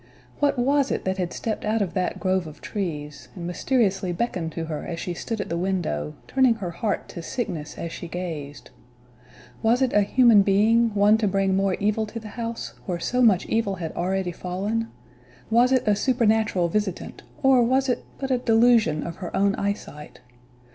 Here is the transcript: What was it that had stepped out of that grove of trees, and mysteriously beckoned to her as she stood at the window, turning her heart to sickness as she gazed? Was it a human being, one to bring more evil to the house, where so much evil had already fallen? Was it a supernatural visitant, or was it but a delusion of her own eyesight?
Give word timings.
What 0.39 0.57
was 0.57 0.89
it 0.89 1.05
that 1.05 1.19
had 1.19 1.31
stepped 1.31 1.63
out 1.63 1.79
of 1.79 1.93
that 1.93 2.19
grove 2.19 2.47
of 2.47 2.59
trees, 2.59 3.29
and 3.35 3.45
mysteriously 3.45 4.11
beckoned 4.11 4.51
to 4.53 4.65
her 4.65 4.83
as 4.83 4.99
she 4.99 5.13
stood 5.13 5.39
at 5.39 5.49
the 5.49 5.59
window, 5.59 6.15
turning 6.27 6.55
her 6.55 6.71
heart 6.71 7.07
to 7.09 7.21
sickness 7.21 7.77
as 7.77 7.91
she 7.91 8.07
gazed? 8.07 8.71
Was 9.61 9.79
it 9.79 9.93
a 9.93 10.01
human 10.01 10.41
being, 10.41 10.89
one 10.95 11.19
to 11.19 11.27
bring 11.27 11.55
more 11.55 11.75
evil 11.75 12.07
to 12.07 12.19
the 12.19 12.29
house, 12.29 12.73
where 12.87 12.99
so 12.99 13.21
much 13.21 13.45
evil 13.45 13.75
had 13.75 13.91
already 13.91 14.31
fallen? 14.31 14.87
Was 15.51 15.71
it 15.71 15.87
a 15.87 15.95
supernatural 15.95 16.67
visitant, 16.67 17.21
or 17.43 17.61
was 17.61 17.87
it 17.87 18.03
but 18.17 18.31
a 18.31 18.39
delusion 18.39 19.03
of 19.03 19.17
her 19.17 19.37
own 19.37 19.53
eyesight? 19.53 20.19